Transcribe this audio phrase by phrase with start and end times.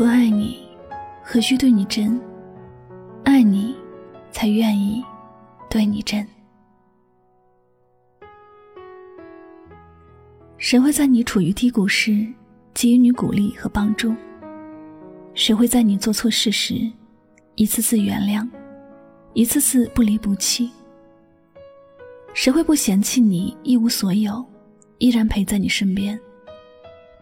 [0.00, 0.56] 不爱你，
[1.22, 2.18] 何须对你真？
[3.22, 3.76] 爱你，
[4.30, 5.04] 才愿意
[5.68, 6.26] 对你真。
[10.56, 12.26] 谁会在你处于低谷时
[12.72, 14.14] 给予你鼓励和帮助？
[15.34, 16.90] 谁会在你做错事时
[17.56, 18.48] 一次次原谅，
[19.34, 20.70] 一次次不离不弃？
[22.32, 24.42] 谁会不嫌弃你一无所有，
[24.96, 26.18] 依然陪在你身边？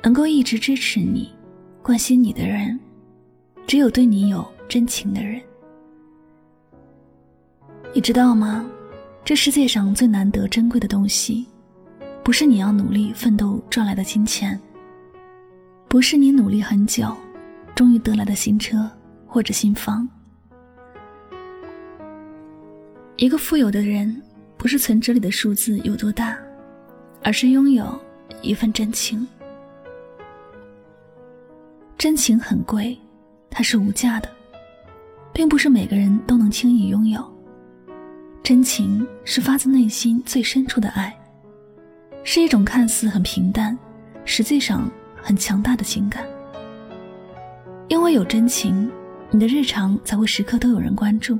[0.00, 1.34] 能够一直支持你、
[1.82, 2.78] 关心你的人，
[3.66, 5.40] 只有对你有真情的人。
[7.94, 8.66] 你知道吗？
[9.24, 11.46] 这世界上最难得珍贵的东西。
[12.22, 14.60] 不是你要努力奋斗赚来的金钱，
[15.88, 17.16] 不是你努力很久，
[17.74, 18.90] 终于得来的新车
[19.26, 20.06] 或者新房。
[23.16, 24.22] 一个富有的人，
[24.58, 26.38] 不是存折里的数字有多大，
[27.24, 27.98] 而是拥有
[28.42, 29.26] 一份真情。
[31.98, 32.96] 真情很贵，
[33.50, 34.28] 它是无价的，
[35.32, 37.20] 并不是每个人都能轻易拥有。
[38.40, 41.12] 真情是发自内心最深处的爱。
[42.22, 43.76] 是一种看似很平淡，
[44.24, 44.88] 实际上
[45.20, 46.24] 很强大的情感。
[47.88, 48.88] 因为有真情，
[49.32, 51.36] 你的日常才会时刻都有人关注。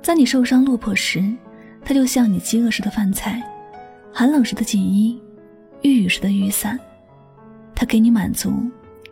[0.00, 1.20] 在你受伤落魄时，
[1.84, 3.42] 他就像你饥饿时的饭菜，
[4.12, 5.20] 寒冷时的锦衣，
[5.82, 6.78] 遇雨时的雨伞。
[7.74, 8.52] 他给你满足，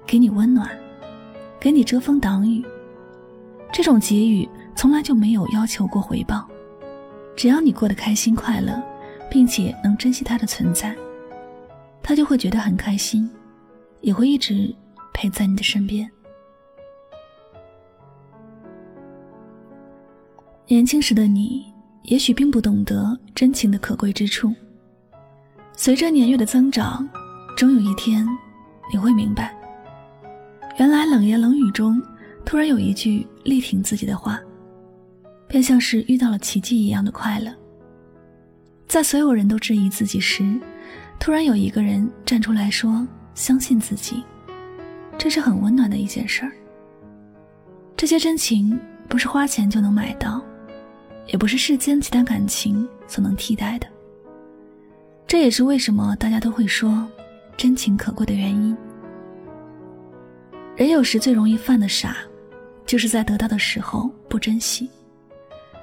[0.07, 0.69] 给你温暖，
[1.59, 2.65] 给你遮风挡雨。
[3.73, 6.47] 这种给予从来就没有要求过回报，
[7.37, 8.83] 只要你过得开心快乐。
[9.33, 10.95] 并且能珍惜他的存在，
[12.03, 13.31] 他就会觉得很开心，
[14.03, 14.77] 也会一直
[15.15, 16.07] 陪在你的身边。
[20.67, 21.65] 年轻时的你，
[22.03, 24.55] 也许并不懂得真情的可贵之处。
[25.73, 27.09] 随着年月的增长，
[27.57, 28.29] 终有一天，
[28.93, 29.57] 你会明白，
[30.79, 32.03] 原来冷言冷语中，
[32.45, 34.41] 突然有一句力挺自己的话，
[35.47, 37.53] 便像是遇到了奇迹一样的快乐。
[38.89, 40.59] 在所有人都质疑自己时，
[41.21, 44.25] 突然有一个人站出来说：“相信自己。”
[45.19, 46.53] 这是很温暖的一件事儿。
[47.97, 48.79] 这些真情
[49.09, 50.43] 不是花钱就能买到，
[51.27, 53.87] 也不是世间其他感情所能替代的。
[55.27, 57.07] 这也是为什么大家都会说
[57.57, 58.77] 真情可贵的原因。
[60.83, 62.17] 人有时最容易犯的傻，
[62.85, 64.91] 就是在得到的时候不珍惜，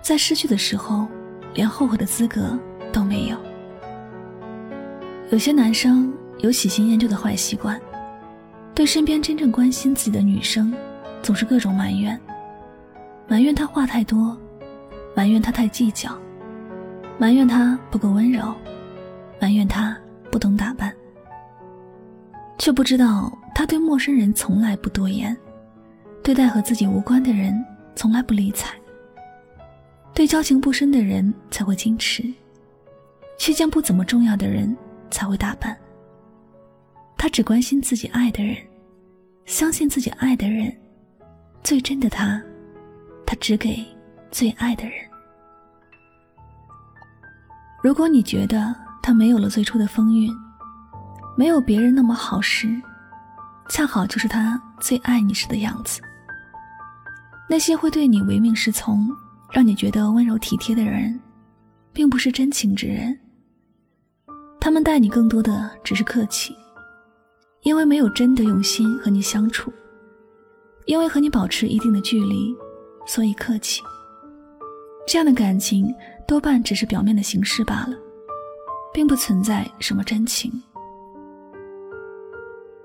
[0.02, 1.08] 在失去的时候
[1.54, 2.60] 连后悔的资格。
[2.92, 3.38] 都没有。
[5.30, 7.80] 有些男生有喜新厌旧的坏习惯，
[8.74, 10.74] 对身边真正关心自己的女生，
[11.22, 12.20] 总是各种埋怨，
[13.28, 14.36] 埋怨她话太多，
[15.16, 16.10] 埋怨她太计较，
[17.20, 18.56] 埋怨她不够温柔，
[19.40, 19.96] 埋怨她
[20.32, 20.92] 不懂打扮，
[22.58, 25.36] 却不知道他对陌生人从来不多言，
[26.24, 27.54] 对待和自己无关的人
[27.94, 28.70] 从来不理睬，
[30.14, 32.24] 对交情不深的人才会矜持。
[33.38, 34.74] 去见不怎么重要的人
[35.12, 35.78] 才会打扮。
[37.18, 38.56] 他只关心自己爱的人，
[39.44, 40.74] 相信自己爱的人，
[41.62, 42.42] 最真的他，
[43.26, 43.86] 他只给
[44.32, 44.94] 最爱的人。
[47.84, 50.32] 如果你觉得他没有了最初的风韵，
[51.36, 52.82] 没有别人那么好时，
[53.70, 56.02] 恰好就是他最爱你时的样子。
[57.48, 59.10] 那些会对你唯命是从，
[59.52, 61.20] 让你觉得温柔体贴的人，
[61.94, 63.18] 并不是真情之人。
[64.60, 66.54] 他们待你更多的只是客气，
[67.62, 69.72] 因为没有真的用心和你相处，
[70.86, 72.54] 因为和你保持一定的距离，
[73.08, 73.82] 所以客气。
[75.08, 75.92] 这样的感情
[76.28, 77.96] 多半只是表面的形式罢了，
[78.94, 80.52] 并不存在什么真情。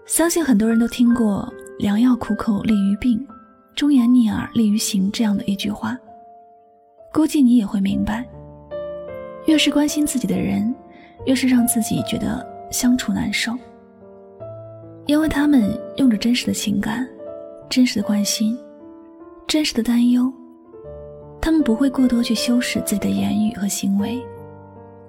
[0.06, 3.26] 相信很多人都听过“良药苦口利于病，
[3.74, 5.98] 忠言逆耳利于行”这样的一句话，
[7.12, 8.24] 估计你也会明白，
[9.46, 10.74] 越是关心自己的人。
[11.26, 13.56] 越是让自己觉得相处难受，
[15.06, 17.08] 因为他们用着真实的情感、
[17.66, 18.58] 真实的关心、
[19.46, 20.30] 真实的担忧，
[21.40, 24.22] 他们不会过多去修饰自己的言语和行为，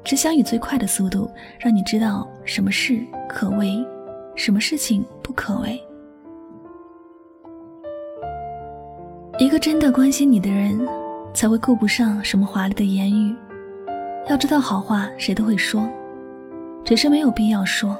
[0.05, 1.29] 只想以最快的速度
[1.59, 3.85] 让你知道什么事可为，
[4.35, 5.81] 什么事情不可为。
[9.37, 10.79] 一个真的关心你的人，
[11.33, 13.35] 才会顾不上什么华丽的言语。
[14.27, 15.87] 要知道，好话谁都会说。
[16.83, 17.97] 只是没有必要说，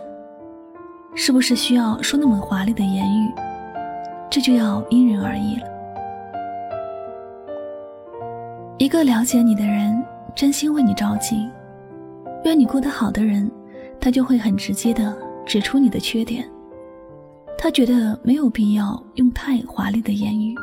[1.15, 3.31] 是不是需要说那么华丽的言语？
[4.29, 5.67] 这就要因人而异了。
[8.77, 10.03] 一个了解你的人，
[10.35, 11.49] 真心为你着急，
[12.43, 13.49] 愿你过得好的人，
[13.99, 15.15] 他就会很直接的
[15.45, 16.49] 指出你的缺点，
[17.57, 20.55] 他觉得没有必要用太华丽的言语。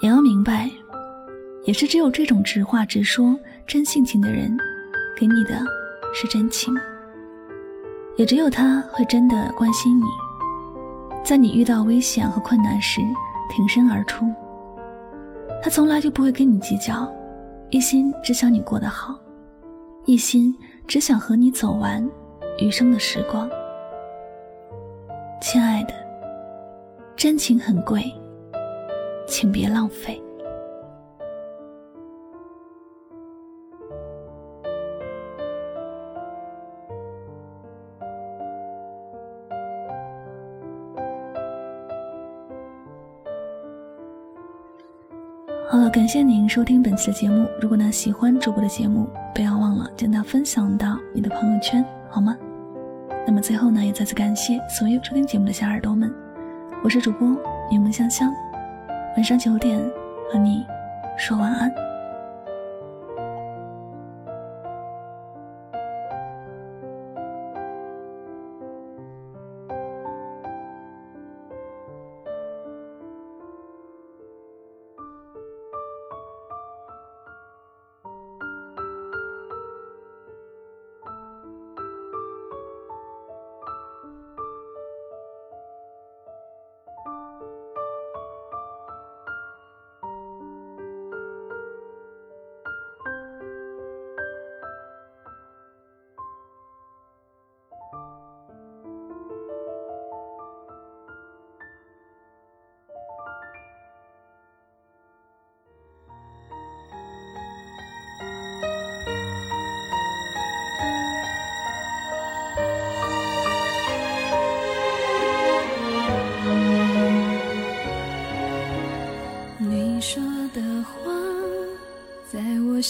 [0.00, 0.68] 也要明白，
[1.64, 4.56] 也是只有这种直话直说、真性情的人，
[5.16, 5.64] 给你的
[6.12, 6.74] 是真情。
[8.16, 10.04] 也只有他会真的关心你，
[11.24, 13.00] 在你遇到危险和困难时
[13.48, 14.26] 挺身而出。
[15.62, 17.10] 他从来就不会跟你计较，
[17.70, 19.16] 一心只想你过得好，
[20.04, 20.52] 一心
[20.88, 22.04] 只想和你走完
[22.58, 23.48] 余生的时光。
[25.40, 25.94] 亲爱的，
[27.16, 28.02] 真情很贵，
[29.26, 30.20] 请别浪费。
[45.68, 47.48] 好了，感谢您收听本期的节目。
[47.58, 51.82] 如果呢喜欢主播的节目，不要忘了将它分享到你的朋友圈，
[52.14, 52.36] 好吗？
[53.26, 56.12] 那么最后呢，也再次感谢所有收听节目的小耳朵们。
[56.84, 57.26] 我是主播
[57.70, 58.30] 柠檬香香，
[59.16, 59.80] 晚上九点
[60.30, 60.62] 和你
[61.16, 61.72] 说晚安。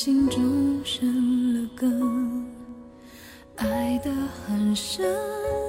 [0.04, 2.44] 心中生了根，
[3.54, 4.10] 爱得
[4.44, 5.06] 很深，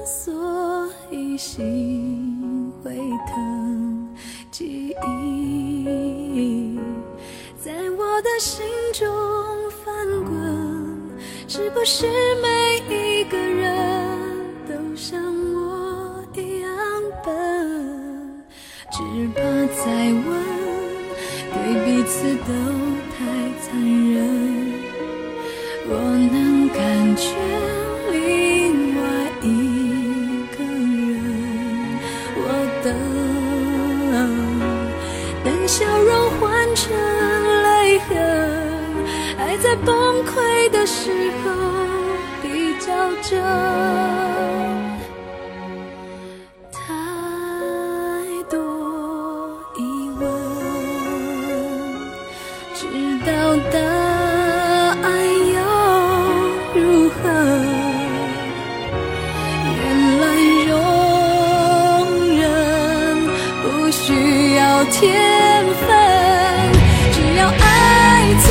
[0.07, 2.95] 所以心会
[3.27, 4.09] 疼。
[4.49, 6.79] 记忆
[7.63, 9.07] 在我的心中
[9.69, 9.93] 翻
[10.23, 10.33] 滚，
[11.47, 12.07] 是不是
[12.41, 14.17] 每一个人
[14.67, 16.71] 都像我一样
[17.23, 18.43] 笨？
[18.91, 18.97] 只
[19.35, 19.41] 怕
[19.75, 20.25] 再问，
[21.53, 23.02] 对彼此都。
[23.65, 24.19] 残忍，
[25.87, 25.91] 我
[26.33, 27.23] 能感觉
[28.11, 28.21] 另
[28.99, 29.01] 外
[29.41, 29.47] 一
[30.51, 30.57] 个
[31.07, 31.15] 人，
[32.35, 32.39] 我
[32.83, 32.85] 等，
[35.45, 36.11] 等笑容
[36.41, 36.41] 换
[36.75, 36.83] 成
[37.63, 38.11] 泪痕，
[39.37, 39.95] 爱在崩
[40.25, 41.49] 溃的时候
[42.41, 44.82] 比较真。
[64.93, 65.01] 天
[65.87, 65.89] 分，
[67.11, 67.53] 只要爱
[68.43, 68.45] 错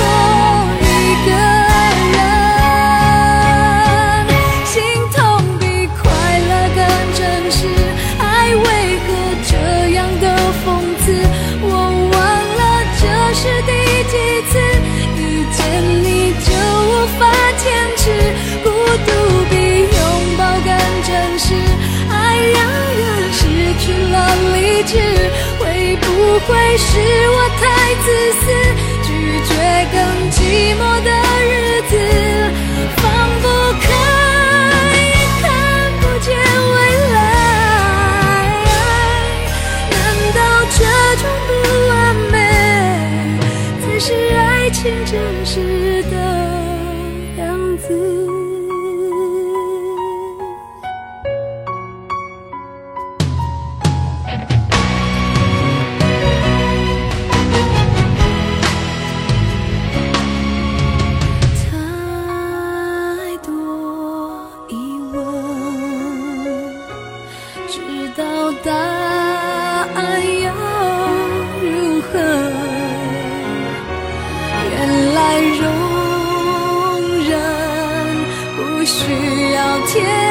[0.82, 0.84] 一
[1.24, 1.30] 个
[2.16, 2.20] 人，
[4.66, 4.72] 心
[5.14, 5.18] 痛
[5.60, 5.64] 比
[6.02, 6.02] 快
[6.40, 6.80] 乐更
[7.14, 7.20] 真
[7.50, 7.56] 实。
[8.18, 8.22] 爱
[8.54, 8.60] 为
[9.06, 9.08] 何
[9.48, 9.52] 这
[9.94, 10.24] 样的
[10.64, 10.66] 讽
[11.04, 11.06] 刺？
[11.62, 11.66] 我
[12.12, 12.20] 忘
[12.58, 12.60] 了
[13.00, 13.02] 这
[13.34, 13.70] 是第
[14.10, 14.12] 几
[14.50, 14.52] 次
[26.52, 26.98] 会是
[27.30, 28.51] 我太自私，
[79.92, 80.21] 天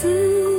[0.00, 0.49] 自。